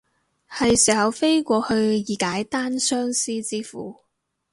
[0.49, 3.97] 係時候飛過去以解單相思之苦